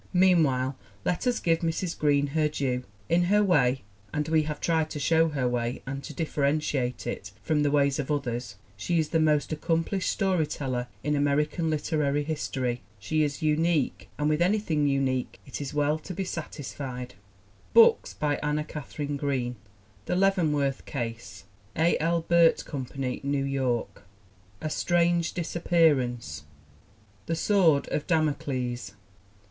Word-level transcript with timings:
Meanwhile 0.13 0.75
let 1.05 1.27
us 1.27 1.39
give 1.39 1.59
Mrs. 1.59 1.95
Green 1.95 2.25
her 2.33 2.49
due. 2.49 2.83
In 3.07 3.25
her 3.25 3.43
way, 3.43 3.83
and 4.11 4.27
we 4.29 4.41
have 4.49 4.59
tried 4.59 4.89
to 4.89 4.99
show 4.99 5.29
her 5.29 5.47
way 5.47 5.83
and 5.85 6.03
to 6.03 6.11
dif 6.11 6.33
ferentiate 6.35 7.05
it 7.05 7.33
from 7.43 7.61
the 7.61 7.69
ways 7.69 7.99
of 7.99 8.09
others, 8.09 8.55
she 8.75 8.97
is 8.97 9.09
the 9.09 9.19
most 9.19 9.53
accomplished 9.53 10.09
story 10.09 10.47
teller 10.47 10.87
in 11.03 11.15
American 11.15 11.69
literary 11.69 12.23
history. 12.23 12.81
She 12.97 13.21
is 13.21 13.43
unique, 13.43 14.09
and 14.17 14.27
with 14.27 14.41
anything 14.41 14.87
unique 14.87 15.39
it 15.45 15.61
is 15.61 15.71
well 15.71 15.99
to 15.99 16.15
be 16.15 16.23
satisfied! 16.23 17.13
BOOKS 17.75 18.15
BY 18.15 18.37
ANNA 18.37 18.63
KATHARINE 18.63 19.17
GREEN 19.17 19.55
The 20.07 20.15
Leavenworth 20.15 20.83
Case. 20.85 21.43
A. 21.75 21.95
L. 21.99 22.21
Burt 22.21 22.65
Company, 22.65 23.19
New 23.23 23.43
York. 23.45 24.01
A 24.61 24.69
Strange 24.71 25.33
Disappearance. 25.33 26.45
The 27.27 27.35
Sword 27.35 27.87
of 27.89 28.07
Damocles. 28.07 28.93